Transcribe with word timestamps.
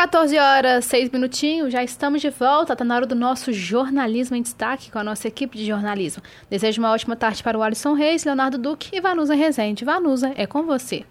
14 0.00 0.38
horas, 0.38 0.86
6 0.86 1.10
minutinhos, 1.10 1.70
já 1.70 1.84
estamos 1.84 2.22
de 2.22 2.30
volta. 2.30 2.72
Está 2.72 2.82
na 2.82 2.96
hora 2.96 3.04
do 3.04 3.14
nosso 3.14 3.52
jornalismo 3.52 4.34
em 4.34 4.40
destaque 4.40 4.90
com 4.90 4.98
a 4.98 5.04
nossa 5.04 5.28
equipe 5.28 5.58
de 5.58 5.66
jornalismo. 5.66 6.22
Desejo 6.48 6.80
uma 6.80 6.90
ótima 6.90 7.14
tarde 7.14 7.42
para 7.42 7.58
o 7.58 7.62
Alisson 7.62 7.92
Reis, 7.92 8.24
Leonardo 8.24 8.56
Duque 8.56 8.96
e 8.96 9.00
Vanusa 9.02 9.34
Rezende. 9.34 9.84
Vanusa, 9.84 10.32
é 10.36 10.46
com 10.46 10.62
você. 10.62 11.04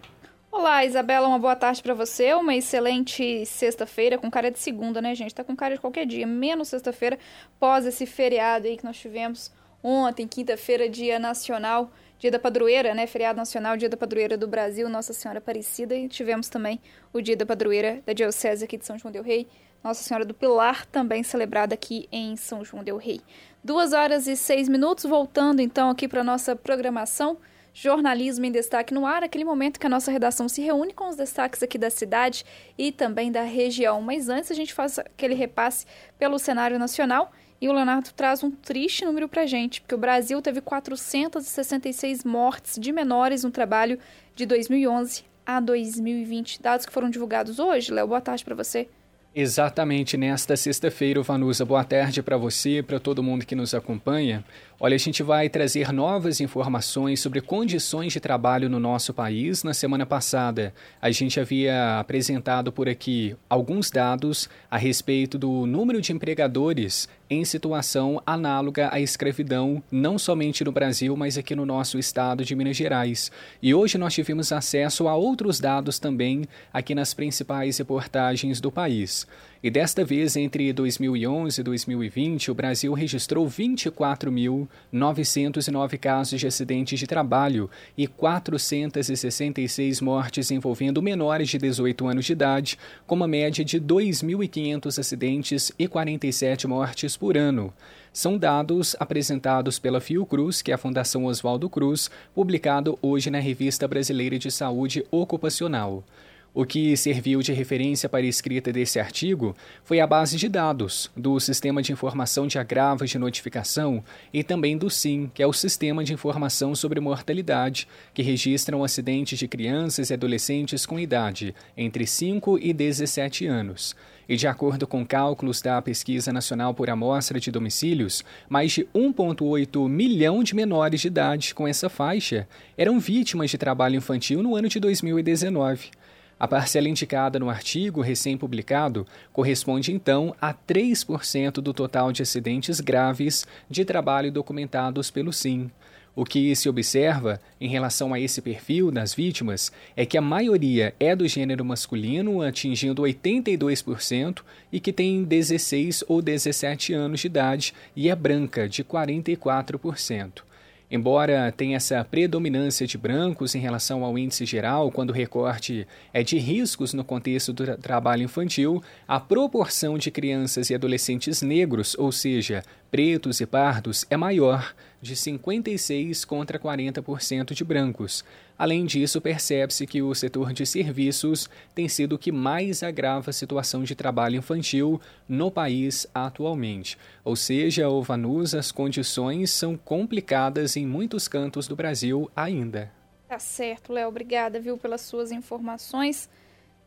Olá, 0.52 0.84
Isabela, 0.84 1.28
uma 1.28 1.38
boa 1.38 1.56
tarde 1.56 1.84
para 1.84 1.94
você. 1.94 2.34
Uma 2.34 2.56
excelente 2.56 3.46
sexta-feira, 3.46 4.18
com 4.18 4.32
cara 4.32 4.50
de 4.50 4.58
segunda, 4.58 5.00
né, 5.00 5.14
gente? 5.14 5.36
Tá 5.36 5.44
com 5.44 5.56
cara 5.56 5.76
de 5.76 5.82
qualquer 5.82 6.08
dia, 6.08 6.26
menos 6.26 6.70
sexta-feira, 6.70 7.20
pós 7.60 7.86
esse 7.86 8.08
feriado 8.08 8.66
aí 8.66 8.76
que 8.76 8.84
nós 8.84 8.98
tivemos 8.98 9.52
ontem, 9.84 10.28
quinta-feira, 10.28 10.90
dia 10.90 11.20
nacional 11.20 11.92
Dia 12.20 12.30
da 12.30 12.38
Padroeira, 12.38 12.94
né? 12.94 13.08
Feriado 13.08 13.38
Nacional, 13.38 13.78
Dia 13.78 13.88
da 13.88 13.96
Padroeira 13.96 14.36
do 14.36 14.46
Brasil, 14.46 14.90
Nossa 14.90 15.14
Senhora 15.14 15.38
Aparecida. 15.38 15.96
E 15.96 16.10
tivemos 16.10 16.50
também 16.50 16.82
o 17.14 17.22
Dia 17.22 17.38
da 17.38 17.46
Padroeira 17.46 18.02
da 18.06 18.12
Diocese 18.12 18.66
aqui 18.66 18.78
de 18.78 18.86
São 18.86 19.00
João 19.00 19.10
Del 19.10 19.24
Rei, 19.24 19.48
Nossa 19.82 20.04
Senhora 20.04 20.26
do 20.26 20.34
Pilar, 20.34 20.86
também 20.86 21.24
celebrada 21.24 21.76
aqui 21.76 22.10
em 22.12 22.36
São 22.36 22.62
João 22.66 22.84
Del 22.84 22.98
Rei. 22.98 23.22
Duas 23.64 23.94
horas 23.94 24.28
e 24.28 24.36
seis 24.36 24.68
minutos, 24.68 25.06
voltando 25.06 25.62
então 25.62 25.90
aqui 25.90 26.10
para 26.10 26.22
nossa 26.22 26.58
programação. 26.58 27.38
Jornalismo 27.74 28.46
em 28.46 28.52
Destaque 28.52 28.94
no 28.94 29.06
Ar, 29.06 29.24
aquele 29.24 29.46
momento 29.46 29.80
que 29.80 29.88
a 29.88 29.90
nossa 29.90 30.12
redação 30.12 30.50
se 30.50 30.62
reúne 30.62 30.92
com 30.92 31.08
os 31.08 31.16
destaques 31.16 31.64
aqui 31.64 31.78
da 31.78 31.90
cidade 31.90 32.44
e 32.78 32.92
também 32.92 33.32
da 33.32 33.44
região. 33.44 34.02
Mas 34.02 34.28
antes 34.28 34.52
a 34.52 34.56
gente 34.56 34.74
faz 34.74 35.00
aquele 35.00 35.36
repasse 35.36 35.86
pelo 36.18 36.38
cenário 36.38 36.78
nacional 36.78 37.32
e 37.62 37.68
o 37.68 37.74
Leonardo 37.74 38.10
traz 38.16 38.44
um 38.44 38.52
triste 38.52 39.04
número 39.06 39.28
para 39.28 39.46
gente, 39.46 39.82
porque 39.82 39.96
o 39.96 39.98
Brasil 39.98 40.42
teve 40.42 40.62
466 40.62 42.24
mortes 42.24 42.80
de 42.80 42.92
menores 42.92 43.44
no 43.44 43.52
trabalho 43.52 44.00
de 44.36 44.46
2011 44.46 45.24
a 45.46 45.60
2020. 45.60 46.62
Dados 46.62 46.86
que 46.86 46.94
foram 46.94 47.10
divulgados 47.10 47.60
hoje. 47.60 47.92
Léo, 47.92 48.08
boa 48.08 48.22
tarde 48.22 48.46
para 48.46 48.56
você. 48.56 48.88
Exatamente 49.34 50.18
nesta 50.18 50.58
sexta-feira, 50.58 51.22
Vanusa. 51.22 51.64
Boa 51.64 51.84
tarde 51.84 52.24
para 52.24 52.36
você, 52.36 52.82
para 52.82 53.00
todo 53.00 53.22
mundo 53.22 53.46
que 53.46 53.56
nos 53.56 53.76
acompanha. 53.76 54.44
Olha, 54.82 54.96
a 54.96 54.98
gente 54.98 55.22
vai 55.22 55.50
trazer 55.50 55.92
novas 55.92 56.40
informações 56.40 57.20
sobre 57.20 57.42
condições 57.42 58.14
de 58.14 58.20
trabalho 58.22 58.70
no 58.70 58.80
nosso 58.80 59.14
país. 59.14 59.62
Na 59.62 59.74
semana 59.74 60.06
passada, 60.06 60.74
a 61.02 61.12
gente 61.12 61.38
havia 61.38 62.00
apresentado 62.00 62.72
por 62.72 62.88
aqui 62.88 63.36
alguns 63.50 63.92
dados 63.92 64.50
a 64.72 64.78
respeito 64.78 65.38
do 65.38 65.66
número 65.66 66.00
de 66.00 66.14
empregadores 66.14 67.10
em 67.30 67.44
situação 67.44 68.24
análoga 68.26 68.90
à 68.90 69.02
escravidão, 69.02 69.84
não 69.92 70.18
somente 70.18 70.64
no 70.64 70.72
Brasil, 70.72 71.14
mas 71.18 71.38
aqui 71.38 71.54
no 71.56 71.66
nosso 71.66 72.00
estado 72.00 72.46
de 72.46 72.56
Minas 72.56 72.78
Gerais. 72.78 73.30
E 73.62 73.74
hoje 73.74 73.98
nós 73.98 74.14
tivemos 74.14 74.50
acesso 74.54 75.10
a 75.10 75.16
outros 75.16 75.60
dados 75.60 76.00
também 76.00 76.46
aqui 76.74 76.96
nas 76.96 77.14
principais 77.14 77.78
reportagens 77.78 78.62
do 78.62 78.72
país. 78.72 79.28
E 79.62 79.70
desta 79.70 80.06
vez, 80.06 80.38
entre 80.38 80.72
2011 80.72 81.60
e 81.60 81.64
2020, 81.64 82.50
o 82.50 82.54
Brasil 82.54 82.94
registrou 82.94 83.46
24.909 83.46 85.98
casos 85.98 86.40
de 86.40 86.48
acidentes 86.48 86.98
de 86.98 87.06
trabalho 87.06 87.70
e 87.98 88.08
466 88.08 90.00
mortes 90.00 90.50
envolvendo 90.50 91.02
menores 91.02 91.50
de 91.50 91.58
18 91.58 92.08
anos 92.08 92.24
de 92.24 92.32
idade, 92.32 92.80
com 93.06 93.16
uma 93.16 93.28
média 93.28 93.66
de 93.66 93.82
2.500 93.82 94.98
acidentes 94.98 95.74
e 95.78 95.90
47 95.90 96.66
mortes 96.66 97.18
por 97.18 97.36
ano. 97.36 97.74
São 98.14 98.38
dados 98.38 98.96
apresentados 98.98 99.78
pela 99.78 100.00
Fiocruz, 100.00 100.62
que 100.62 100.72
é 100.72 100.76
a 100.76 100.78
Fundação 100.78 101.26
Oswaldo 101.26 101.70
Cruz, 101.70 102.10
publicado 102.34 102.98
hoje 103.02 103.30
na 103.30 103.40
Revista 103.40 103.86
Brasileira 103.90 104.40
de 104.40 104.50
Saúde 104.50 105.06
Ocupacional. 105.12 106.02
O 106.52 106.66
que 106.66 106.98
serviu 106.98 107.44
de 107.44 107.54
referência 107.54 108.10
para 108.10 108.22
a 108.22 108.28
escrita 108.28 108.74
desse 108.74 109.00
artigo 109.00 109.56
foi 109.84 110.00
a 110.00 110.08
base 110.08 110.36
de 110.36 110.50
dados 110.50 111.12
do 111.16 111.40
Sistema 111.40 111.80
de 111.80 111.92
Informação 111.92 112.48
de 112.48 112.58
Agravos 112.58 113.12
de 113.12 113.20
Notificação 113.20 114.04
e 114.34 114.44
também 114.44 114.76
do 114.76 114.90
SIM, 114.90 115.30
que 115.32 115.44
é 115.44 115.48
o 115.48 115.54
Sistema 115.54 116.04
de 116.04 116.12
Informação 116.12 116.74
sobre 116.74 117.00
Mortalidade, 117.00 117.88
que 118.16 118.24
registram 118.24 118.84
acidentes 118.84 119.38
de 119.38 119.48
crianças 119.48 120.10
e 120.10 120.14
adolescentes 120.16 120.88
com 120.88 121.00
idade 121.00 121.54
entre 121.78 122.08
5 122.08 122.58
e 122.58 122.74
17 122.74 123.46
anos. 123.46 123.96
E 124.28 124.36
de 124.36 124.48
acordo 124.48 124.88
com 124.88 125.06
cálculos 125.06 125.62
da 125.62 125.80
Pesquisa 125.82 126.34
Nacional 126.34 126.74
por 126.74 126.90
Amostra 126.90 127.40
de 127.40 127.52
Domicílios, 127.52 128.24
mais 128.48 128.72
de 128.72 128.88
1,8 128.94 129.88
milhão 129.88 130.44
de 130.44 130.56
menores 130.56 131.02
de 131.02 131.08
idade 131.08 131.54
com 131.54 131.68
essa 131.68 131.90
faixa 131.90 132.48
eram 132.76 133.00
vítimas 133.00 133.52
de 133.52 133.58
trabalho 133.58 133.96
infantil 133.96 134.42
no 134.42 134.56
ano 134.56 134.68
de 134.68 134.80
2019. 134.80 135.92
A 136.40 136.48
parcela 136.48 136.88
indicada 136.88 137.38
no 137.38 137.50
artigo 137.50 138.00
recém-publicado 138.00 139.06
corresponde 139.34 139.92
então 139.92 140.34
a 140.40 140.54
3% 140.54 141.56
do 141.56 141.74
total 141.74 142.14
de 142.14 142.22
acidentes 142.22 142.80
graves 142.80 143.46
de 143.70 143.84
trabalho 143.84 144.32
documentados 144.32 145.12
pelo 145.12 145.34
SIM. 145.34 145.70
O 146.16 146.24
que 146.24 146.56
se 146.56 146.68
observa 146.70 147.40
em 147.60 147.68
relação 147.68 148.14
a 148.14 148.20
esse 148.20 148.42
perfil 148.42 148.90
das 148.90 149.14
vítimas 149.14 149.72
é 149.96 150.06
que 150.06 150.18
a 150.18 150.22
maioria 150.22 150.94
é 151.00 151.16
do 151.16 151.28
gênero 151.28 151.64
masculino, 151.64 152.42
atingindo 152.42 153.04
82%, 153.04 154.40
e 154.72 154.80
que 154.80 154.94
tem 154.94 155.24
16 155.24 156.06
ou 156.08 156.22
17 156.22 156.94
anos 156.94 157.20
de 157.20 157.28
idade 157.28 157.74
e 157.96 158.10
é 158.10 158.16
branca, 158.16 158.68
de 158.68 158.84
44%. 158.84 160.49
Embora 160.92 161.52
tenha 161.52 161.78
essa 161.78 162.04
predominância 162.04 162.88
de 162.88 162.98
brancos 162.98 163.54
em 163.54 163.60
relação 163.60 164.04
ao 164.04 164.18
índice 164.18 164.44
geral, 164.44 164.92
quando 164.92 165.12
o 165.12 165.14
recorte 165.14 165.88
é 166.12 166.24
de 166.24 166.40
riscos 166.40 166.94
no 166.94 167.04
contexto 167.04 167.54
do 167.54 167.64
tra 167.64 167.78
trabalho 167.78 168.24
infantil, 168.24 168.82
a 169.08 169.20
proporção 169.20 169.98
de 170.00 170.10
crianças 170.10 170.70
e 170.70 170.76
adolescentes 170.76 171.44
negros, 171.44 171.96
ou 172.00 172.12
seja, 172.12 172.64
pretos 172.90 173.40
e 173.40 173.46
pardos, 173.46 174.06
é 174.10 174.18
maior, 174.18 174.74
de 175.02 175.16
56% 175.16 176.26
contra 176.26 176.60
40% 176.60 177.54
de 177.54 177.64
brancos. 177.64 178.24
Além 178.58 178.86
disso, 178.86 179.22
percebe-se 179.22 179.88
que 179.88 180.02
o 180.02 180.14
setor 180.14 180.52
de 180.52 180.66
serviços 180.66 181.50
tem 181.74 181.88
sido 181.88 182.14
o 182.14 182.18
que 182.18 182.32
mais 182.32 182.84
agrava 182.84 183.30
a 183.30 183.34
situação 183.34 183.84
de 183.84 183.96
trabalho 183.96 184.36
infantil 184.36 185.00
no 185.28 185.50
país 185.50 186.06
atualmente. 186.14 186.98
Ou 187.24 187.36
seja, 187.36 187.88
o 187.88 188.02
Vanus, 188.02 188.54
as 188.54 188.72
condições 188.72 189.52
são 189.52 189.78
complicadas 189.78 190.76
em 190.76 190.86
muitos 190.86 191.28
cantos 191.28 191.68
do 191.68 191.76
Brasil 191.76 192.30
ainda. 192.36 192.92
Tá 193.30 193.40
certo, 193.40 193.94
Léo. 193.94 194.10
Obrigada, 194.10 194.60
viu, 194.60 194.78
pelas 194.78 195.02
suas 195.02 195.32
informações. 195.32 196.30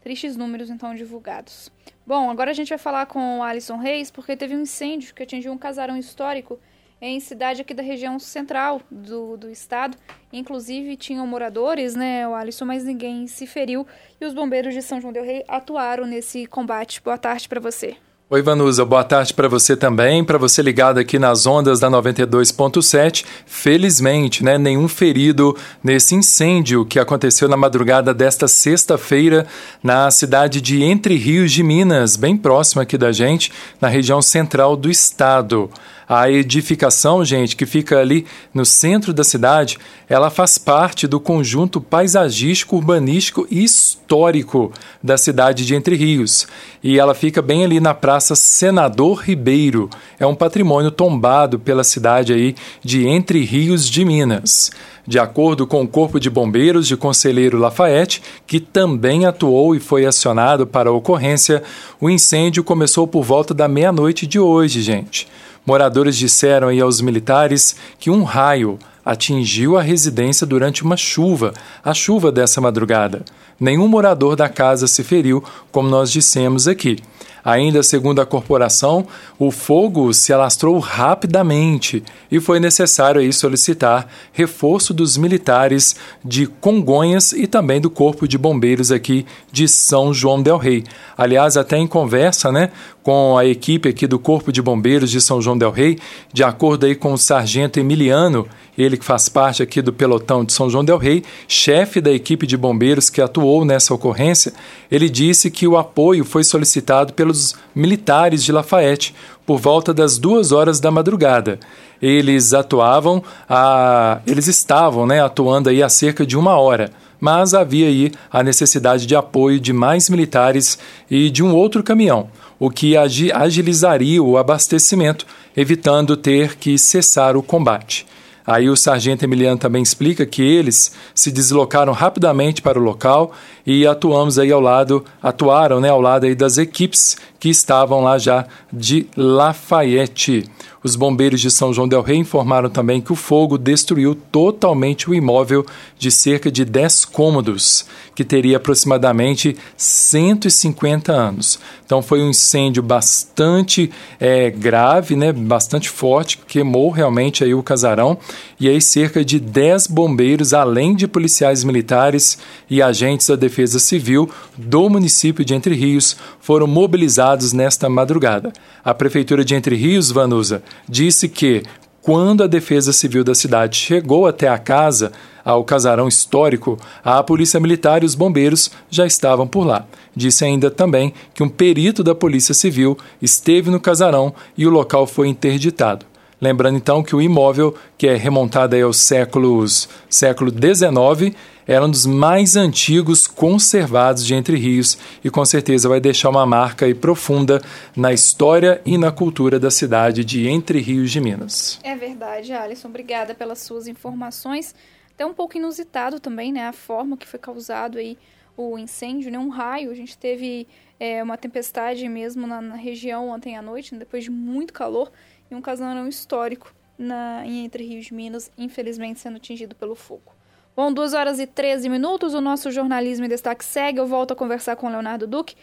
Tristes 0.02 0.36
números, 0.36 0.68
então, 0.68 0.94
divulgados. 0.94 1.70
Bom, 2.04 2.28
agora 2.28 2.50
a 2.50 2.54
gente 2.54 2.70
vai 2.70 2.78
falar 2.78 3.06
com 3.06 3.38
o 3.38 3.42
Alisson 3.42 3.76
Reis, 3.76 4.10
porque 4.10 4.36
teve 4.36 4.56
um 4.56 4.62
incêndio 4.62 5.14
que 5.14 5.22
atingiu 5.22 5.52
um 5.52 5.58
casarão 5.58 5.96
histórico 5.96 6.58
em 7.08 7.18
cidade 7.18 7.60
aqui 7.60 7.74
da 7.74 7.82
região 7.82 8.18
central 8.20 8.80
do, 8.88 9.36
do 9.36 9.50
estado. 9.50 9.96
Inclusive, 10.32 10.96
tinham 10.96 11.26
moradores, 11.26 11.96
né, 11.96 12.26
o 12.28 12.34
Alisson, 12.34 12.64
mas 12.64 12.84
ninguém 12.84 13.26
se 13.26 13.44
feriu. 13.44 13.84
E 14.20 14.24
os 14.24 14.32
bombeiros 14.32 14.72
de 14.72 14.80
São 14.80 15.00
João 15.00 15.12
del 15.12 15.24
Rei 15.24 15.44
atuaram 15.48 16.06
nesse 16.06 16.46
combate. 16.46 17.02
Boa 17.02 17.18
tarde 17.18 17.48
para 17.48 17.60
você. 17.60 17.96
Oi, 18.30 18.40
Vanusa, 18.40 18.82
boa 18.82 19.04
tarde 19.04 19.34
para 19.34 19.46
você 19.46 19.76
também, 19.76 20.24
para 20.24 20.38
você 20.38 20.62
ligado 20.62 20.96
aqui 20.96 21.18
nas 21.18 21.44
ondas 21.44 21.78
da 21.78 21.90
92.7. 21.90 23.26
Felizmente, 23.44 24.42
né, 24.42 24.56
nenhum 24.56 24.88
ferido 24.88 25.54
nesse 25.84 26.14
incêndio 26.14 26.86
que 26.86 26.98
aconteceu 26.98 27.46
na 27.46 27.58
madrugada 27.58 28.14
desta 28.14 28.48
sexta-feira 28.48 29.46
na 29.82 30.10
cidade 30.10 30.62
de 30.62 30.82
Entre 30.82 31.14
Rios 31.16 31.52
de 31.52 31.62
Minas, 31.62 32.16
bem 32.16 32.34
próxima 32.34 32.84
aqui 32.84 32.96
da 32.96 33.12
gente, 33.12 33.52
na 33.78 33.88
região 33.88 34.22
central 34.22 34.76
do 34.78 34.90
estado. 34.90 35.68
A 36.08 36.30
edificação, 36.30 37.24
gente, 37.24 37.56
que 37.56 37.64
fica 37.64 37.98
ali 37.98 38.26
no 38.52 38.64
centro 38.64 39.12
da 39.12 39.24
cidade, 39.24 39.78
ela 40.08 40.30
faz 40.30 40.58
parte 40.58 41.06
do 41.06 41.20
conjunto 41.20 41.80
paisagístico, 41.80 42.76
urbanístico 42.76 43.46
e 43.50 43.64
histórico 43.64 44.72
da 45.02 45.16
cidade 45.16 45.64
de 45.64 45.74
Entre 45.74 45.96
Rios. 45.96 46.46
E 46.82 46.98
ela 46.98 47.14
fica 47.14 47.40
bem 47.40 47.64
ali 47.64 47.80
na 47.80 47.94
Praça 47.94 48.34
Senador 48.34 49.22
Ribeiro. 49.22 49.88
É 50.18 50.26
um 50.26 50.34
patrimônio 50.34 50.90
tombado 50.90 51.58
pela 51.58 51.84
cidade 51.84 52.32
aí 52.32 52.54
de 52.82 53.06
Entre 53.06 53.42
Rios 53.44 53.88
de 53.88 54.04
Minas. 54.04 54.70
De 55.06 55.18
acordo 55.18 55.66
com 55.66 55.82
o 55.82 55.88
Corpo 55.88 56.20
de 56.20 56.30
Bombeiros 56.30 56.86
de 56.86 56.96
Conselheiro 56.96 57.58
Lafayette, 57.58 58.22
que 58.46 58.60
também 58.60 59.26
atuou 59.26 59.74
e 59.74 59.80
foi 59.80 60.06
acionado 60.06 60.64
para 60.64 60.90
a 60.90 60.92
ocorrência, 60.92 61.62
o 62.00 62.08
incêndio 62.08 62.62
começou 62.62 63.06
por 63.06 63.24
volta 63.24 63.52
da 63.52 63.66
meia-noite 63.66 64.26
de 64.28 64.38
hoje, 64.38 64.80
gente. 64.80 65.26
Moradores 65.64 66.16
disseram 66.16 66.68
aí 66.68 66.80
aos 66.80 67.00
militares 67.00 67.76
que 67.98 68.10
um 68.10 68.24
raio 68.24 68.78
atingiu 69.04 69.76
a 69.76 69.82
residência 69.82 70.46
durante 70.46 70.82
uma 70.82 70.96
chuva, 70.96 71.52
a 71.84 71.94
chuva 71.94 72.32
dessa 72.32 72.60
madrugada. 72.60 73.24
Nenhum 73.58 73.86
morador 73.86 74.34
da 74.34 74.48
casa 74.48 74.86
se 74.86 75.04
feriu, 75.04 75.42
como 75.70 75.88
nós 75.88 76.10
dissemos 76.10 76.66
aqui. 76.66 76.98
Ainda 77.44 77.82
segundo 77.82 78.20
a 78.20 78.26
corporação, 78.26 79.04
o 79.36 79.50
fogo 79.50 80.12
se 80.14 80.32
alastrou 80.32 80.78
rapidamente 80.78 82.02
e 82.30 82.38
foi 82.38 82.60
necessário 82.60 83.20
aí 83.20 83.32
solicitar 83.32 84.06
reforço 84.32 84.94
dos 84.94 85.16
militares 85.16 85.96
de 86.24 86.46
Congonhas 86.46 87.32
e 87.32 87.48
também 87.48 87.80
do 87.80 87.90
Corpo 87.90 88.28
de 88.28 88.38
Bombeiros 88.38 88.92
aqui 88.92 89.26
de 89.50 89.66
São 89.66 90.14
João 90.14 90.40
del 90.40 90.56
Rei. 90.56 90.84
Aliás, 91.18 91.56
até 91.56 91.76
em 91.76 91.86
conversa, 91.86 92.52
né, 92.52 92.70
com 93.02 93.36
a 93.36 93.44
equipe 93.44 93.88
aqui 93.88 94.06
do 94.06 94.18
Corpo 94.18 94.52
de 94.52 94.62
Bombeiros 94.62 95.10
de 95.10 95.20
São 95.20 95.42
João 95.42 95.58
del 95.58 95.70
Rei, 95.70 95.98
de 96.32 96.44
acordo 96.44 96.86
aí 96.86 96.94
com 96.94 97.12
o 97.12 97.18
sargento 97.18 97.80
Emiliano, 97.80 98.46
ele 98.78 98.96
que 98.96 99.04
faz 99.04 99.28
parte 99.28 99.62
aqui 99.62 99.82
do 99.82 99.92
pelotão 99.92 100.44
de 100.44 100.52
São 100.52 100.70
João 100.70 100.84
del 100.84 100.96
Rei, 100.98 101.22
chefe 101.48 102.00
da 102.00 102.10
equipe 102.10 102.46
de 102.46 102.56
bombeiros 102.56 103.10
que 103.10 103.20
atuou 103.20 103.64
nessa 103.64 103.92
ocorrência, 103.92 104.52
ele 104.90 105.08
disse 105.08 105.50
que 105.50 105.66
o 105.66 105.76
apoio 105.76 106.24
foi 106.24 106.44
solicitado 106.44 107.12
pelos 107.12 107.54
militares 107.74 108.44
de 108.44 108.52
Lafayette 108.52 109.14
por 109.44 109.58
volta 109.58 109.92
das 109.92 110.18
duas 110.18 110.52
horas 110.52 110.78
da 110.80 110.90
madrugada. 110.90 111.58
Eles 112.00 112.54
atuavam, 112.54 113.22
a, 113.48 114.20
eles 114.26 114.48
estavam 114.48 115.06
né, 115.06 115.22
atuando 115.22 115.68
aí 115.68 115.82
há 115.82 115.88
cerca 115.88 116.24
de 116.24 116.36
uma 116.36 116.56
hora 116.56 116.90
mas 117.22 117.54
havia 117.54 117.86
aí 117.86 118.10
a 118.32 118.42
necessidade 118.42 119.06
de 119.06 119.14
apoio 119.14 119.60
de 119.60 119.72
mais 119.72 120.10
militares 120.10 120.76
e 121.08 121.30
de 121.30 121.40
um 121.40 121.54
outro 121.54 121.80
caminhão, 121.80 122.28
o 122.62 122.70
que 122.70 122.96
agilizaria 122.96 124.22
o 124.22 124.38
abastecimento, 124.38 125.26
evitando 125.56 126.16
ter 126.16 126.54
que 126.54 126.78
cessar 126.78 127.36
o 127.36 127.42
combate. 127.42 128.06
Aí 128.46 128.70
o 128.70 128.76
sargento 128.76 129.24
Emiliano 129.24 129.58
também 129.58 129.82
explica 129.82 130.24
que 130.24 130.42
eles 130.42 130.92
se 131.12 131.32
deslocaram 131.32 131.92
rapidamente 131.92 132.62
para 132.62 132.78
o 132.78 132.82
local 132.82 133.32
e 133.66 133.84
atuamos 133.84 134.38
aí 134.38 134.52
ao 134.52 134.60
lado, 134.60 135.04
atuaram 135.20 135.80
né, 135.80 135.88
ao 135.88 136.00
lado 136.00 136.24
aí 136.24 136.36
das 136.36 136.56
equipes 136.56 137.16
que 137.42 137.48
estavam 137.48 138.02
lá 138.02 138.18
já 138.18 138.46
de 138.72 139.04
Lafayette. 139.16 140.48
Os 140.84 140.94
bombeiros 140.94 141.40
de 141.40 141.50
São 141.50 141.72
João 141.72 141.88
del 141.88 142.02
Rei 142.02 142.16
informaram 142.16 142.68
também 142.68 143.00
que 143.00 143.12
o 143.12 143.16
fogo 143.16 143.58
destruiu 143.58 144.14
totalmente 144.14 145.10
o 145.10 145.14
imóvel 145.14 145.66
de 145.96 146.10
cerca 146.10 146.50
de 146.50 146.64
10 146.64 147.04
cômodos, 147.04 147.84
que 148.14 148.24
teria 148.24 148.56
aproximadamente 148.56 149.56
150 149.76 151.12
anos. 151.12 151.58
Então 151.84 152.02
foi 152.02 152.20
um 152.20 152.30
incêndio 152.30 152.82
bastante 152.82 153.90
é, 154.18 154.50
grave, 154.50 155.14
né, 155.14 155.32
bastante 155.32 155.88
forte, 155.88 156.38
que 156.38 156.46
queimou 156.46 156.90
realmente 156.90 157.44
aí 157.44 157.54
o 157.54 157.62
casarão. 157.62 158.18
E 158.58 158.68
aí 158.68 158.80
cerca 158.80 159.24
de 159.24 159.38
10 159.38 159.86
bombeiros, 159.88 160.52
além 160.52 160.96
de 160.96 161.06
policiais 161.06 161.62
militares 161.62 162.38
e 162.68 162.82
agentes 162.82 163.28
da 163.28 163.36
Defesa 163.36 163.78
Civil 163.78 164.28
do 164.56 164.88
município 164.88 165.44
de 165.44 165.54
Entre 165.54 165.74
Rios, 165.74 166.16
foram 166.40 166.66
mobilizados 166.66 167.31
nesta 167.52 167.88
madrugada. 167.88 168.52
A 168.84 168.92
Prefeitura 168.92 169.44
de 169.44 169.54
Entre 169.54 169.74
Rios, 169.74 170.10
Vanusa, 170.10 170.62
disse 170.88 171.28
que 171.28 171.62
quando 172.02 172.42
a 172.42 172.48
Defesa 172.48 172.92
Civil 172.92 173.22
da 173.22 173.34
cidade 173.34 173.76
chegou 173.76 174.26
até 174.26 174.48
a 174.48 174.58
casa, 174.58 175.12
ao 175.44 175.64
casarão 175.64 176.08
histórico, 176.08 176.76
a 177.04 177.22
Polícia 177.22 177.60
Militar 177.60 178.02
e 178.02 178.06
os 178.06 178.14
bombeiros 178.14 178.70
já 178.90 179.06
estavam 179.06 179.46
por 179.46 179.64
lá. 179.64 179.86
Disse 180.14 180.44
ainda 180.44 180.70
também 180.70 181.14
que 181.32 181.42
um 181.42 181.48
perito 181.48 182.02
da 182.02 182.14
Polícia 182.14 182.54
Civil 182.54 182.98
esteve 183.20 183.70
no 183.70 183.80
casarão 183.80 184.34
e 184.58 184.66
o 184.66 184.70
local 184.70 185.06
foi 185.06 185.28
interditado. 185.28 186.04
Lembrando 186.42 186.76
então 186.76 187.04
que 187.04 187.14
o 187.14 187.22
imóvel, 187.22 187.72
que 187.96 188.08
é 188.08 188.16
remontado 188.16 188.74
aos 188.74 188.96
séculos 188.96 189.88
século 190.10 190.50
XIX, 190.50 191.36
era 191.64 191.84
um 191.84 191.88
dos 191.88 192.04
mais 192.04 192.56
antigos 192.56 193.28
conservados 193.28 194.26
de 194.26 194.34
Entre 194.34 194.56
Rios 194.56 194.98
e 195.22 195.30
com 195.30 195.44
certeza 195.44 195.88
vai 195.88 196.00
deixar 196.00 196.30
uma 196.30 196.44
marca 196.44 196.84
aí 196.84 196.94
profunda 196.94 197.62
na 197.94 198.12
história 198.12 198.82
e 198.84 198.98
na 198.98 199.12
cultura 199.12 199.60
da 199.60 199.70
cidade 199.70 200.24
de 200.24 200.48
Entre 200.48 200.80
Rios 200.80 201.12
de 201.12 201.20
Minas. 201.20 201.78
É 201.84 201.94
verdade, 201.94 202.52
Alisson. 202.52 202.88
Obrigada 202.88 203.36
pelas 203.36 203.60
suas 203.60 203.86
informações. 203.86 204.74
Até 205.14 205.24
um 205.24 205.32
pouco 205.32 205.56
inusitado 205.56 206.18
também, 206.18 206.52
né? 206.52 206.66
A 206.66 206.72
forma 206.72 207.16
que 207.16 207.28
foi 207.28 207.38
causado 207.38 207.98
aí 207.98 208.18
o 208.56 208.76
incêndio, 208.76 209.30
né? 209.30 209.38
Um 209.38 209.48
raio. 209.48 209.92
A 209.92 209.94
gente 209.94 210.18
teve 210.18 210.66
é, 210.98 211.22
uma 211.22 211.36
tempestade 211.36 212.08
mesmo 212.08 212.46
na, 212.46 212.60
na, 212.60 212.76
região 212.76 213.28
ontem 213.28 213.56
à 213.56 213.62
noite, 213.62 213.92
né? 213.92 213.98
depois 213.98 214.24
de 214.24 214.30
muito 214.30 214.72
calor, 214.72 215.10
e 215.52 215.54
um 215.54 215.60
casarão 215.60 216.08
histórico 216.08 216.74
na, 216.98 217.46
em 217.46 217.64
Entre 217.64 217.84
Rios 217.84 218.10
Minas, 218.10 218.50
infelizmente 218.56 219.20
sendo 219.20 219.36
atingido 219.36 219.74
pelo 219.74 219.94
fogo. 219.94 220.32
Bom, 220.74 220.90
2 220.90 221.12
horas 221.12 221.38
e 221.38 221.46
13 221.46 221.86
minutos, 221.90 222.32
o 222.32 222.40
nosso 222.40 222.70
jornalismo 222.70 223.26
em 223.26 223.28
destaque 223.28 223.62
segue. 223.62 224.00
Eu 224.00 224.06
volto 224.06 224.32
a 224.32 224.34
conversar 224.34 224.74
com 224.74 224.86
o 224.86 224.90
Leonardo 224.90 225.26
Duque, 225.26 225.54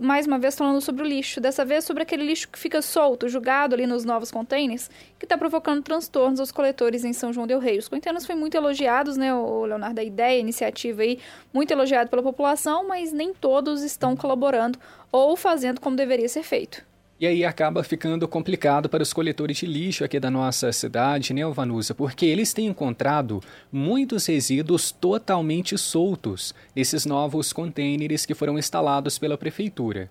mais 0.00 0.26
uma 0.26 0.36
vez 0.36 0.56
falando 0.56 0.80
sobre 0.80 1.04
o 1.04 1.06
lixo. 1.06 1.40
Dessa 1.40 1.64
vez 1.64 1.84
sobre 1.84 2.02
aquele 2.02 2.24
lixo 2.24 2.48
que 2.48 2.58
fica 2.58 2.82
solto, 2.82 3.28
jogado 3.28 3.74
ali 3.74 3.86
nos 3.86 4.04
novos 4.04 4.32
containers, 4.32 4.90
que 5.16 5.24
está 5.24 5.38
provocando 5.38 5.80
transtornos 5.84 6.40
aos 6.40 6.50
coletores 6.50 7.04
em 7.04 7.12
São 7.12 7.32
João 7.32 7.46
del 7.46 7.60
Rei. 7.60 7.78
Os 7.78 7.86
containers 7.86 8.26
foram 8.26 8.40
muito 8.40 8.56
elogiados, 8.56 9.16
né, 9.16 9.32
o 9.32 9.64
Leonardo, 9.64 10.00
a 10.00 10.04
ideia, 10.04 10.38
a 10.38 10.40
iniciativa 10.40 11.02
aí, 11.02 11.20
muito 11.54 11.70
elogiado 11.70 12.10
pela 12.10 12.22
população, 12.24 12.88
mas 12.88 13.12
nem 13.12 13.32
todos 13.32 13.84
estão 13.84 14.16
colaborando 14.16 14.76
ou 15.12 15.36
fazendo 15.36 15.80
como 15.80 15.94
deveria 15.94 16.28
ser 16.28 16.42
feito. 16.42 16.87
E 17.20 17.26
aí 17.26 17.44
acaba 17.44 17.82
ficando 17.82 18.28
complicado 18.28 18.88
para 18.88 19.02
os 19.02 19.12
coletores 19.12 19.56
de 19.56 19.66
lixo 19.66 20.04
aqui 20.04 20.20
da 20.20 20.30
nossa 20.30 20.70
cidade, 20.70 21.34
né, 21.34 21.44
Vanusa? 21.46 21.92
Porque 21.92 22.24
eles 22.24 22.52
têm 22.52 22.68
encontrado 22.68 23.40
muitos 23.72 24.26
resíduos 24.26 24.92
totalmente 24.92 25.76
soltos 25.76 26.54
nesses 26.76 27.04
novos 27.04 27.52
contêineres 27.52 28.24
que 28.24 28.34
foram 28.34 28.56
instalados 28.56 29.18
pela 29.18 29.36
prefeitura. 29.36 30.08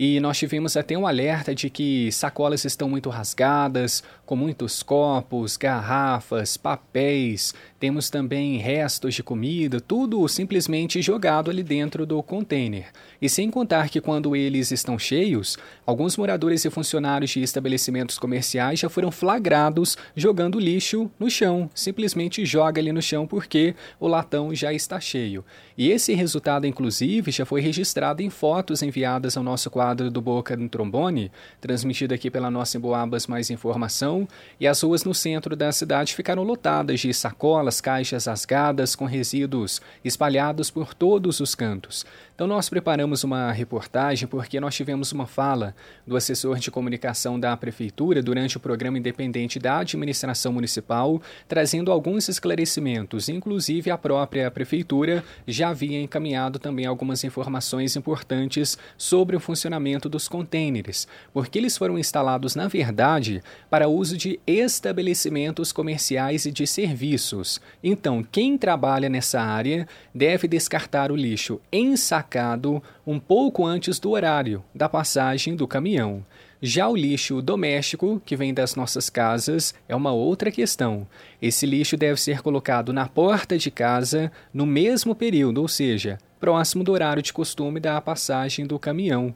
E 0.00 0.20
nós 0.20 0.38
tivemos 0.38 0.76
até 0.76 0.96
um 0.96 1.08
alerta 1.08 1.52
de 1.52 1.68
que 1.68 2.12
sacolas 2.12 2.64
estão 2.64 2.88
muito 2.88 3.10
rasgadas, 3.10 4.00
com 4.24 4.36
muitos 4.36 4.80
copos, 4.80 5.56
garrafas, 5.56 6.56
papéis, 6.56 7.52
temos 7.80 8.08
também 8.08 8.58
restos 8.58 9.14
de 9.16 9.24
comida, 9.24 9.80
tudo 9.80 10.28
simplesmente 10.28 11.02
jogado 11.02 11.50
ali 11.50 11.64
dentro 11.64 12.06
do 12.06 12.22
container. 12.22 12.86
E 13.20 13.28
sem 13.28 13.50
contar 13.50 13.88
que 13.88 14.00
quando 14.00 14.36
eles 14.36 14.70
estão 14.70 14.98
cheios, 14.98 15.56
alguns 15.84 16.16
moradores 16.16 16.64
e 16.64 16.70
funcionários 16.70 17.32
de 17.32 17.42
estabelecimentos 17.42 18.18
comerciais 18.18 18.78
já 18.78 18.88
foram 18.88 19.10
flagrados 19.10 19.96
jogando 20.14 20.60
lixo 20.60 21.10
no 21.18 21.28
chão. 21.28 21.68
Simplesmente 21.74 22.46
joga 22.46 22.80
ali 22.80 22.92
no 22.92 23.02
chão 23.02 23.26
porque 23.26 23.74
o 23.98 24.06
latão 24.06 24.54
já 24.54 24.72
está 24.72 25.00
cheio. 25.00 25.44
E 25.76 25.90
esse 25.90 26.14
resultado, 26.14 26.66
inclusive, 26.66 27.32
já 27.32 27.44
foi 27.44 27.60
registrado 27.60 28.22
em 28.22 28.30
fotos 28.30 28.80
enviadas 28.80 29.36
ao 29.36 29.42
nosso 29.42 29.70
quadro 29.70 29.87
do 29.94 30.20
Boca 30.20 30.56
no 30.56 30.68
Trombone, 30.68 31.30
transmitido 31.60 32.14
aqui 32.14 32.30
pela 32.30 32.50
nossa 32.50 32.76
Emboabas 32.76 33.26
Mais 33.26 33.50
Informação, 33.50 34.26
e 34.60 34.66
as 34.66 34.80
ruas 34.82 35.04
no 35.04 35.14
centro 35.14 35.54
da 35.56 35.70
cidade 35.72 36.14
ficaram 36.14 36.42
lotadas 36.42 37.00
de 37.00 37.12
sacolas 37.12 37.80
caixas 37.80 38.26
rasgadas 38.26 38.94
com 38.94 39.04
resíduos 39.04 39.80
espalhados 40.04 40.70
por 40.70 40.94
todos 40.94 41.40
os 41.40 41.54
cantos. 41.54 42.04
Então, 42.34 42.46
nós 42.46 42.68
preparamos 42.68 43.24
uma 43.24 43.50
reportagem 43.50 44.28
porque 44.28 44.60
nós 44.60 44.72
tivemos 44.72 45.10
uma 45.10 45.26
fala 45.26 45.74
do 46.06 46.16
assessor 46.16 46.60
de 46.60 46.70
comunicação 46.70 47.38
da 47.38 47.56
Prefeitura 47.56 48.22
durante 48.22 48.56
o 48.56 48.60
programa 48.60 48.96
independente 48.96 49.58
da 49.58 49.78
administração 49.78 50.52
municipal, 50.52 51.20
trazendo 51.48 51.90
alguns 51.90 52.28
esclarecimentos. 52.28 53.28
Inclusive, 53.28 53.90
a 53.90 53.98
própria 53.98 54.48
Prefeitura 54.52 55.24
já 55.48 55.70
havia 55.70 56.00
encaminhado 56.00 56.60
também 56.60 56.86
algumas 56.86 57.24
informações 57.24 57.96
importantes 57.96 58.78
sobre 58.96 59.34
o 59.34 59.40
funcionamento 59.40 59.77
dos 60.08 60.28
contêineres, 60.28 61.08
porque 61.32 61.58
eles 61.58 61.76
foram 61.76 61.98
instalados, 61.98 62.54
na 62.54 62.68
verdade, 62.68 63.42
para 63.68 63.88
uso 63.88 64.16
de 64.16 64.38
estabelecimentos 64.46 65.72
comerciais 65.72 66.44
e 66.44 66.52
de 66.52 66.66
serviços. 66.66 67.60
Então, 67.82 68.22
quem 68.22 68.56
trabalha 68.56 69.08
nessa 69.08 69.40
área 69.40 69.88
deve 70.14 70.46
descartar 70.46 71.10
o 71.10 71.16
lixo 71.16 71.60
em 71.72 71.96
sacolas 71.96 72.28
sacado 72.28 72.82
um 73.06 73.18
pouco 73.18 73.64
antes 73.64 73.98
do 73.98 74.10
horário 74.10 74.62
da 74.74 74.88
passagem 74.88 75.56
do 75.56 75.66
caminhão. 75.66 76.24
Já 76.60 76.88
o 76.88 76.96
lixo 76.96 77.40
doméstico, 77.40 78.20
que 78.26 78.34
vem 78.34 78.52
das 78.52 78.74
nossas 78.74 79.08
casas, 79.08 79.72
é 79.88 79.94
uma 79.94 80.12
outra 80.12 80.50
questão. 80.50 81.06
Esse 81.40 81.64
lixo 81.64 81.96
deve 81.96 82.20
ser 82.20 82.42
colocado 82.42 82.92
na 82.92 83.06
porta 83.06 83.56
de 83.56 83.70
casa 83.70 84.32
no 84.52 84.66
mesmo 84.66 85.14
período, 85.14 85.62
ou 85.62 85.68
seja, 85.68 86.18
próximo 86.40 86.82
do 86.82 86.90
horário 86.90 87.22
de 87.22 87.32
costume 87.32 87.78
da 87.78 88.00
passagem 88.00 88.66
do 88.66 88.76
caminhão. 88.76 89.32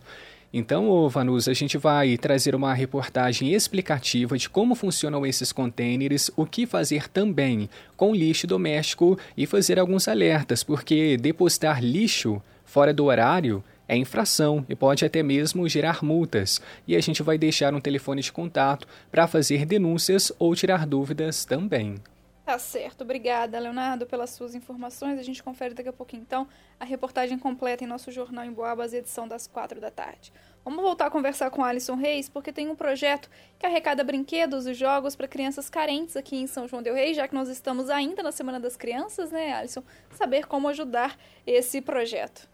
Então, 0.52 1.08
Vanus, 1.08 1.46
a 1.46 1.54
gente 1.54 1.78
vai 1.78 2.18
trazer 2.18 2.56
uma 2.56 2.74
reportagem 2.74 3.54
explicativa 3.54 4.36
de 4.36 4.50
como 4.50 4.74
funcionam 4.74 5.24
esses 5.24 5.52
contêineres, 5.52 6.28
o 6.36 6.44
que 6.44 6.66
fazer 6.66 7.08
também 7.08 7.70
com 7.96 8.12
lixo 8.12 8.48
doméstico 8.48 9.16
e 9.36 9.46
fazer 9.46 9.78
alguns 9.78 10.08
alertas, 10.08 10.64
porque 10.64 11.16
depositar 11.16 11.82
lixo 11.82 12.42
fora 12.64 12.92
do 12.92 13.04
horário 13.04 13.62
é 13.88 13.96
infração 13.96 14.64
e 14.68 14.74
pode 14.74 15.04
até 15.04 15.22
mesmo 15.22 15.68
gerar 15.68 16.02
multas. 16.02 16.60
E 16.86 16.96
a 16.96 17.00
gente 17.00 17.22
vai 17.22 17.36
deixar 17.36 17.74
um 17.74 17.80
telefone 17.80 18.22
de 18.22 18.32
contato 18.32 18.86
para 19.10 19.26
fazer 19.26 19.66
denúncias 19.66 20.32
ou 20.38 20.54
tirar 20.54 20.86
dúvidas 20.86 21.44
também. 21.44 21.96
Tá 22.44 22.58
certo. 22.58 23.02
Obrigada, 23.02 23.58
Leonardo, 23.58 24.04
pelas 24.04 24.30
suas 24.30 24.54
informações. 24.54 25.18
A 25.18 25.22
gente 25.22 25.42
confere 25.42 25.74
daqui 25.74 25.88
a 25.88 25.92
pouquinho, 25.92 26.22
então, 26.22 26.48
a 26.78 26.84
reportagem 26.84 27.38
completa 27.38 27.84
em 27.84 27.86
nosso 27.86 28.10
jornal 28.10 28.44
em 28.44 28.52
Boabas, 28.52 28.92
edição 28.92 29.28
das 29.28 29.46
quatro 29.46 29.80
da 29.80 29.90
tarde. 29.90 30.32
Vamos 30.64 30.82
voltar 30.82 31.06
a 31.06 31.10
conversar 31.10 31.50
com 31.50 31.64
Alisson 31.64 31.94
Reis, 31.94 32.28
porque 32.28 32.52
tem 32.52 32.68
um 32.68 32.74
projeto 32.74 33.30
que 33.58 33.66
arrecada 33.66 34.02
brinquedos 34.02 34.66
e 34.66 34.74
jogos 34.74 35.14
para 35.14 35.28
crianças 35.28 35.70
carentes 35.70 36.16
aqui 36.16 36.36
em 36.36 36.46
São 36.46 36.66
João 36.66 36.82
del 36.82 36.94
Rei, 36.94 37.14
já 37.14 37.28
que 37.28 37.34
nós 37.34 37.48
estamos 37.48 37.88
ainda 37.88 38.22
na 38.22 38.32
Semana 38.32 38.58
das 38.58 38.76
Crianças, 38.76 39.30
né, 39.30 39.52
Alisson? 39.52 39.82
Saber 40.10 40.46
como 40.46 40.68
ajudar 40.68 41.16
esse 41.46 41.80
projeto. 41.80 42.48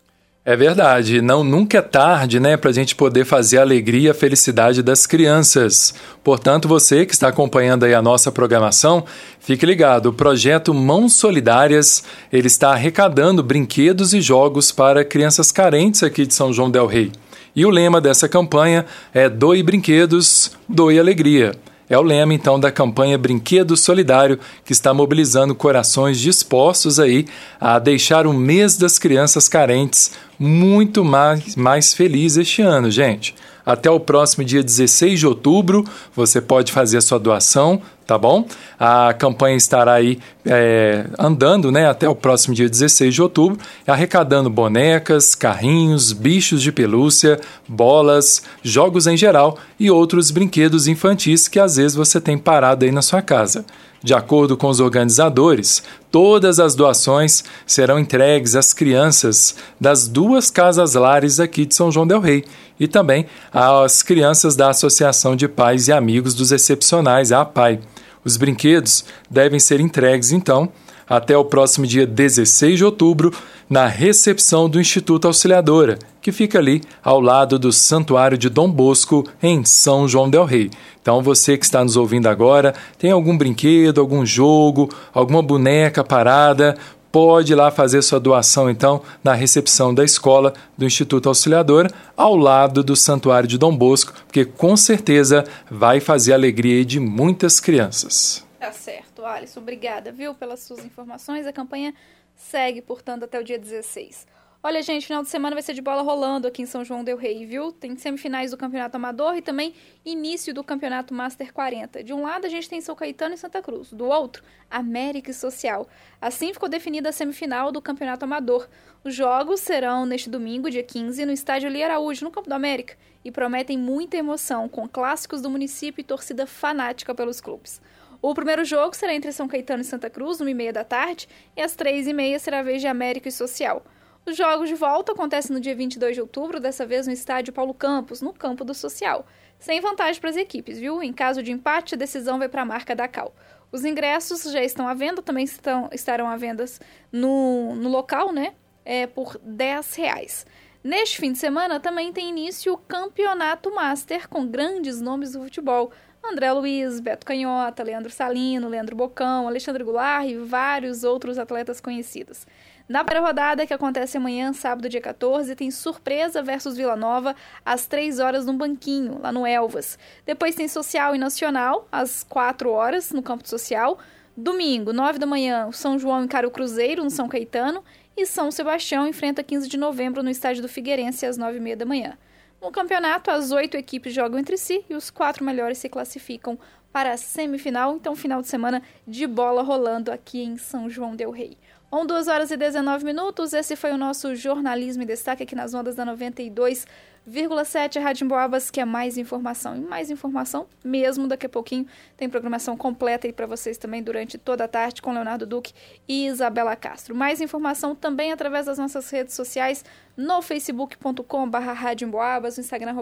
É 0.51 0.57
verdade, 0.57 1.21
não 1.21 1.45
nunca 1.45 1.77
é 1.77 1.83
tarde, 1.83 2.41
né, 2.41 2.57
para 2.57 2.71
a 2.71 2.73
gente 2.73 2.95
poder 2.95 3.27
fazer 3.27 3.59
a 3.59 3.61
alegria 3.61 4.13
a 4.13 4.15
felicidade 4.15 4.83
das 4.83 5.05
crianças. 5.05 5.93
Portanto, 6.25 6.67
você 6.67 7.05
que 7.05 7.13
está 7.13 7.29
acompanhando 7.29 7.85
aí 7.85 7.93
a 7.93 8.01
nossa 8.01 8.33
programação, 8.33 9.05
fique 9.41 9.67
ligado. 9.67 10.07
O 10.07 10.13
projeto 10.15 10.73
Mãos 10.73 11.13
Solidárias 11.17 12.03
ele 12.33 12.47
está 12.47 12.71
arrecadando 12.71 13.43
brinquedos 13.43 14.15
e 14.15 14.23
jogos 14.23 14.73
para 14.73 15.05
crianças 15.05 15.53
carentes 15.53 16.03
aqui 16.03 16.25
de 16.25 16.33
São 16.33 16.51
João 16.51 16.71
del 16.71 16.87
Rei. 16.87 17.13
E 17.55 17.67
o 17.67 17.71
lema 17.71 18.01
dessa 18.01 18.27
campanha 18.27 18.87
é 19.13 19.29
Doe 19.29 19.63
Brinquedos, 19.63 20.53
Doe 20.67 20.99
Alegria. 20.99 21.53
É 21.91 21.97
o 21.99 22.03
lema 22.03 22.35
então 22.35 22.61
da 22.61 22.71
campanha 22.71 23.17
Brinquedo 23.17 23.77
Solidário, 23.77 24.39
que 24.65 24.73
está 24.73 24.93
mobilizando 24.93 25.55
corações 25.55 26.19
dispostos 26.21 27.01
aí 27.01 27.27
a 27.61 27.79
deixar 27.79 28.27
o 28.27 28.33
mês 28.33 28.77
das 28.77 28.99
crianças 28.99 29.49
carentes 29.49 30.13
muito 30.39 31.05
mais, 31.05 31.57
mais 31.57 31.95
feliz 31.95 32.37
este 32.37 32.61
ano, 32.63 32.91
gente. 32.91 33.35
Até 33.65 33.91
o 33.91 34.01
próximo 34.01 34.45
dia 34.45 34.63
16 34.63 35.21
de 35.21 35.27
outubro, 35.27 35.85
você 36.17 36.41
pode 36.41 36.73
fazer 36.73 36.99
a 36.99 37.03
sua 37.03 37.19
doação, 37.19 37.83
tá 38.07 38.17
bom? 38.17 38.47
A 38.79 39.13
campanha 39.13 39.57
estará 39.57 39.93
aí 39.93 40.19
é, 40.49 41.05
andando 41.19 41.71
né, 41.71 41.87
até 41.87 42.09
o 42.09 42.15
próximo 42.15 42.55
dia 42.55 42.69
16 42.69 43.15
de 43.15 43.23
outubro, 43.23 43.59
arrecadando 43.87 44.49
bonecas, 44.49 45.35
carrinhos, 45.35 46.13
bichos 46.13 46.63
de 46.63 46.73
pelúcia, 46.73 47.39
bolas, 47.69 48.43
jogos 48.63 49.07
em 49.07 49.17
geral 49.17 49.59
e 49.79 49.91
outros 49.91 50.31
brinquedos 50.31 50.89
infantis 50.89 51.47
que 51.47 51.61
às 51.61 51.77
vezes 51.77 51.95
você 51.95 52.21
tem 52.21 52.39
parado 52.39 52.85
aí 52.85 52.91
na 52.91 53.03
sua 53.03 53.21
casa. 53.21 53.65
De 54.03 54.15
acordo 54.15 54.57
com 54.57 54.69
os 54.69 54.79
organizadores, 54.79 55.83
todas 56.11 56.61
as 56.61 56.75
doações 56.75 57.43
serão 57.67 57.99
entregues 57.99 58.55
às 58.55 58.73
crianças 58.73 59.57
das 59.79 60.07
duas 60.07 60.51
casas 60.51 60.95
lares 60.95 61.41
aqui 61.41 61.67
de 61.67 61.75
São 61.75 61.91
João 61.91 62.07
Del 62.07 62.21
Rei 62.21 62.45
e 62.79 62.87
também 62.87 63.27
às 63.53 64.03
crianças 64.03 64.55
da 64.55 64.71
Associação 64.71 65.35
de 65.35 65.49
Pais 65.49 65.89
e 65.89 65.93
Amigos 65.93 66.33
dos 66.33 66.53
Excepcionais, 66.53 67.33
a 67.33 67.41
APAI. 67.41 67.81
Os 68.29 68.37
brinquedos 68.37 69.07
devem 69.31 69.59
ser 69.59 69.81
entregues, 69.81 70.33
então, 70.33 70.69
até 71.09 71.35
o 71.35 71.47
próximo 71.47 71.87
dia 71.87 72.07
16 72.07 72.77
de 72.77 72.85
outubro, 72.85 73.33
na 73.71 73.87
recepção 73.87 74.69
do 74.69 74.79
Instituto 74.79 75.27
Auxiliadora, 75.27 75.99
que 76.21 76.31
fica 76.31 76.59
ali 76.59 76.83
ao 77.03 77.23
lado 77.23 77.59
do 77.59 77.73
Santuário 77.73 78.37
de 78.37 78.51
Dom 78.51 78.71
Bosco, 78.71 79.27
em 79.43 79.65
São 79.65 80.07
João 80.07 80.29
Del 80.29 80.45
Rei. 80.45 80.71
Então, 81.01 81.23
você 81.23 81.57
que 81.57 81.65
está 81.65 81.83
nos 81.83 81.97
ouvindo 81.97 82.27
agora, 82.27 82.75
tem 82.99 83.11
algum 83.11 83.35
brinquedo, 83.35 83.99
algum 83.99 84.27
jogo, 84.27 84.91
alguma 85.15 85.41
boneca 85.41 86.05
parada, 86.05 86.77
pode 87.11 87.53
ir 87.53 87.57
lá 87.57 87.71
fazer 87.71 88.03
sua 88.03 88.21
doação, 88.21 88.69
então, 88.71 89.03
na 89.23 89.35
recepção 89.35 89.95
da 89.95 90.05
escola 90.05 90.53
do 90.77 90.85
Instituto 90.85 91.29
Auxiliadora, 91.29 91.91
ao 92.17 92.37
lado 92.37 92.83
do 92.83 92.95
Santuário 92.95 93.49
de 93.49 93.59
Dom 93.59 93.77
Bosco, 93.77 94.13
porque 94.27 94.45
com 94.45 94.77
certeza 94.77 95.45
vai 95.71 96.01
fazer 96.01 96.33
a 96.33 96.37
alegria 96.37 96.85
de 96.85 97.01
muitas 97.01 97.61
crianças. 97.61 98.47
Tá 98.59 98.73
certo, 98.73 99.25
Alisson. 99.25 99.61
Obrigada, 99.61 100.13
viu, 100.13 100.35
pelas 100.35 100.61
suas 100.61 100.85
informações. 100.85 101.47
A 101.47 101.53
campanha 101.53 101.95
segue, 102.35 102.83
portanto, 102.83 103.25
até 103.25 103.39
o 103.41 103.45
dia 103.45 103.59
16. 103.59 104.27
Olha, 104.61 104.83
gente, 104.83 105.07
final 105.07 105.23
de 105.23 105.29
semana 105.29 105.55
vai 105.55 105.63
ser 105.63 105.73
de 105.73 105.81
bola 105.81 106.03
rolando 106.03 106.49
aqui 106.49 106.63
em 106.63 106.67
São 106.67 106.85
João 106.85 107.05
del 107.05 107.17
Rei, 107.17 107.47
viu? 107.47 107.71
Tem 107.71 107.97
semifinais 107.97 108.51
do 108.51 108.57
Campeonato 108.57 108.97
Amador 108.97 109.37
e 109.37 109.41
também 109.41 109.73
início 110.05 110.53
do 110.53 110.65
Campeonato 110.65 111.15
Master 111.15 111.53
40. 111.53 112.03
De 112.03 112.13
um 112.13 112.23
lado 112.23 112.45
a 112.45 112.49
gente 112.49 112.69
tem 112.69 112.81
São 112.81 112.97
Caetano 112.97 113.37
e 113.37 113.39
Santa 113.39 113.63
Cruz, 113.63 113.93
do 113.93 114.07
outro, 114.07 114.43
América 114.69 115.31
e 115.31 115.35
Social. 115.35 115.87
Assim 116.21 116.53
ficou 116.53 116.69
definida 116.69 117.11
a 117.11 117.13
semifinal 117.13 117.71
do 117.71 117.81
Campeonato 117.81 118.25
Amador. 118.25 118.69
Os 119.05 119.15
jogos 119.15 119.61
serão 119.61 120.05
neste 120.05 120.29
domingo, 120.29 120.69
dia 120.69 120.83
15, 120.83 121.25
no 121.25 121.31
estádio 121.31 121.71
Lia 121.71 121.87
Araújo, 121.87 122.25
no 122.25 122.31
Campo 122.33 122.49
do 122.49 122.55
América, 122.55 122.97
e 123.25 123.31
prometem 123.31 123.79
muita 123.79 124.17
emoção, 124.17 124.69
com 124.69 124.89
clássicos 124.89 125.41
do 125.41 125.49
município 125.49 126.01
e 126.01 126.05
torcida 126.05 126.49
fanática 126.49 127.15
pelos 127.15 127.41
clubes. 127.41 127.81
O 128.21 128.35
primeiro 128.35 128.65
jogo 128.65 128.97
será 128.97 129.15
entre 129.15 129.31
São 129.31 129.47
Caetano 129.47 129.83
e 129.83 129.87
Santa 129.87 130.11
Cruz, 130.11 130.41
no 130.41 130.49
e 130.49 130.55
meia 130.55 130.73
da 130.73 130.83
tarde, 130.83 131.29
e 131.57 131.63
às 131.63 131.77
três 131.77 132.09
e 132.09 132.13
meia 132.13 132.41
será 132.41 132.59
a 132.59 132.63
vez 132.63 132.81
de 132.81 132.89
América 132.89 133.29
e 133.29 133.33
Social. 133.33 133.85
Os 134.27 134.37
jogos 134.37 134.69
de 134.69 134.75
volta 134.75 135.13
acontecem 135.13 135.55
no 135.55 135.61
dia 135.61 135.75
22 135.75 136.15
de 136.15 136.21
outubro, 136.21 136.61
dessa 136.61 136.85
vez 136.85 137.07
no 137.07 137.13
estádio 137.13 137.53
Paulo 137.53 137.73
Campos, 137.73 138.21
no 138.21 138.33
campo 138.33 138.65
do 138.65 138.75
Social. 138.75 139.27
Sem 139.59 139.81
vantagem 139.81 140.21
para 140.21 140.31
as 140.31 140.37
equipes, 140.37 140.79
viu? 140.79 141.03
Em 141.03 141.13
caso 141.13 141.43
de 141.43 141.51
empate, 141.51 141.95
a 141.95 141.99
decisão 141.99 142.39
vai 142.39 142.49
para 142.49 142.63
a 142.63 142.65
marca 142.65 142.95
da 142.95 143.09
Cal. 143.09 143.35
Os 143.73 143.85
ingressos 143.85 144.45
já 144.51 144.63
estão 144.63 144.87
à 144.87 144.95
venda, 144.95 145.23
também 145.23 145.45
estão, 145.45 145.89
estarão 145.93 146.29
à 146.29 146.37
venda 146.37 146.65
no, 147.11 147.75
no 147.75 147.89
local, 147.89 148.33
né? 148.33 148.55
É, 148.85 149.07
por 149.07 149.39
10 149.43 149.95
reais. 149.95 150.47
Neste 150.83 151.19
fim 151.19 151.33
de 151.33 151.39
semana 151.39 151.81
também 151.81 152.13
tem 152.13 152.29
início 152.29 152.73
o 152.73 152.79
Campeonato 152.79 153.75
Master 153.75 154.29
com 154.29 154.47
grandes 154.47 155.01
nomes 155.01 155.33
do 155.33 155.43
futebol. 155.43 155.91
André 156.25 156.53
Luiz, 156.53 157.01
Beto 157.01 157.27
Canhota, 157.27 157.83
Leandro 157.83 158.11
Salino, 158.11 158.69
Leandro 158.69 158.97
Bocão, 158.97 159.47
Alexandre 159.47 159.85
Goulart 159.85 160.29
e 160.29 160.37
vários 160.37 161.05
outros 161.05 161.39
atletas 161.39 161.81
conhecidos. 161.81 162.47
Na 162.89 163.05
primeira 163.05 163.27
rodada, 163.27 163.67
que 163.67 163.75
acontece 163.75 164.17
amanhã, 164.17 164.51
sábado, 164.55 164.89
dia 164.89 165.01
14, 165.01 165.55
tem 165.55 165.71
Surpresa 165.71 166.43
versus 166.43 166.75
Vila 166.75 166.97
Nova, 166.97 167.37
às 167.63 167.87
3 167.87 168.19
horas 168.19 168.47
no 168.47 168.55
Banquinho, 168.55 169.21
lá 169.21 169.31
no 169.31 169.47
Elvas. 169.47 169.99
Depois 170.25 170.55
tem 170.55 170.67
Social 170.67 171.15
e 171.15 171.19
Nacional, 171.19 171.87
às 171.93 172.25
4 172.25 172.71
horas, 172.71 173.13
no 173.13 173.23
Campo 173.23 173.47
Social. 173.47 173.99
Domingo, 174.35 174.91
9 174.95 175.19
da 175.19 175.27
manhã, 175.27 175.71
São 175.71 175.99
João 175.99 176.25
encara 176.25 176.49
o 176.49 176.51
Cruzeiro, 176.51 177.05
no 177.05 177.11
São 177.11 177.29
Caetano. 177.29 177.85
E 178.17 178.25
São 178.25 178.51
Sebastião 178.51 179.07
enfrenta 179.07 179.43
15 179.43 179.69
de 179.69 179.77
novembro 179.77 180.23
no 180.23 180.31
estádio 180.31 180.63
do 180.63 180.69
Figueirense, 180.69 181.27
às 181.27 181.37
9h30 181.37 181.77
da 181.77 181.85
manhã. 181.85 182.17
No 182.61 182.73
campeonato, 182.73 183.31
as 183.31 183.53
oito 183.53 183.77
equipes 183.77 184.15
jogam 184.15 184.39
entre 184.39 184.57
si 184.57 184.83
e 184.89 184.95
os 184.95 185.11
quatro 185.11 185.45
melhores 185.45 185.77
se 185.77 185.91
classificam 185.91 186.59
para 186.91 187.13
a 187.13 187.17
semifinal. 187.19 187.95
Então, 187.95 188.17
final 188.17 188.41
de 188.41 188.49
semana 188.49 188.83
de 189.07 189.27
bola 189.27 189.63
rolando 189.63 190.11
aqui 190.11 190.43
em 190.43 190.57
São 190.57 190.89
João 190.89 191.15
Del 191.15 191.31
Rei. 191.31 191.59
On 191.91 192.05
2 192.05 192.29
horas 192.29 192.51
e 192.51 192.57
19 192.59 193.03
minutos, 193.03 193.55
esse 193.55 193.75
foi 193.75 193.93
o 193.93 193.97
nosso 193.97 194.37
Jornalismo 194.37 195.05
em 195.05 195.07
Destaque 195.07 195.45
aqui 195.45 195.55
nas 195.55 195.73
ondas 195.73 195.95
da 195.97 196.05
92,7 196.05 197.99
Rádio 197.99 198.27
Emboabas, 198.27 198.71
que 198.71 198.79
é 198.79 198.85
mais 198.85 199.17
informação. 199.17 199.75
E 199.75 199.81
mais 199.81 200.11
informação 200.11 200.67
mesmo, 200.85 201.27
daqui 201.27 201.47
a 201.47 201.49
pouquinho 201.49 201.87
tem 202.15 202.29
programação 202.29 202.77
completa 202.77 203.27
aí 203.27 203.33
para 203.33 203.47
vocês 203.47 203.79
também 203.79 204.03
durante 204.03 204.37
toda 204.37 204.65
a 204.65 204.69
tarde 204.69 205.01
com 205.01 205.13
Leonardo 205.13 205.47
Duque 205.47 205.73
e 206.07 206.27
Isabela 206.27 206.77
Castro. 206.77 207.15
Mais 207.15 207.41
informação 207.41 207.95
também 207.95 208.33
através 208.33 208.67
das 208.67 208.77
nossas 208.77 209.09
redes 209.09 209.33
sociais 209.33 209.83
no 210.15 210.43
facebook.com 210.43 211.49
barra 211.49 211.73
Rádio 211.73 212.07
Emboabas, 212.07 212.59
no 212.59 212.61
Instagram 212.61 212.97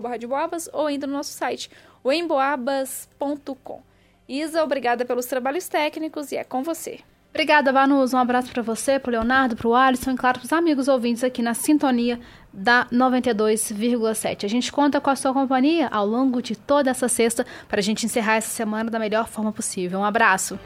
ou 0.73 0.87
ainda 0.87 1.09
no 1.09 1.13
nosso 1.13 1.33
site, 1.33 1.69
o 2.05 2.13
emboabas.com. 2.13 3.83
Isa, 4.29 4.63
obrigada 4.63 5.05
pelos 5.05 5.27
trabalhos 5.27 5.67
técnicos 5.67 6.31
e 6.31 6.37
é 6.37 6.45
com 6.45 6.63
você. 6.63 7.01
Obrigada, 7.37 7.71
Vanus. 7.71 8.15
Um 8.15 8.17
abraço 8.17 8.51
para 8.51 8.63
você, 8.63 8.99
para 8.99 9.11
o 9.11 9.13
Leonardo, 9.13 9.57
para 9.57 9.69
o 9.69 9.75
Alisson 9.75 10.13
e, 10.13 10.17
claro, 10.17 10.39
para 10.39 10.47
os 10.47 10.53
amigos 10.55 10.89
ouvintes 10.89 11.23
aqui 11.23 11.43
na 11.43 11.53
sintonia 11.53 12.19
da 12.51 12.87
92,7. 12.91 14.47
A 14.47 14.49
gente 14.49 14.73
conta 14.73 15.03
com 15.03 15.11
a 15.11 15.17
sua 15.17 15.35
companhia 15.35 15.87
ao 15.89 16.07
longo 16.07 16.41
de 16.41 16.57
toda 16.57 16.91
essa 16.91 17.09
sexta 17.09 17.45
para 17.69 17.79
a 17.79 17.83
gente 17.83 18.07
encerrar 18.07 18.37
essa 18.37 18.49
semana 18.49 18.91
da 18.91 18.99
melhor 18.99 19.29
forma 19.29 19.53
possível. 19.53 19.99
Um 19.99 20.05
abraço. 20.05 20.59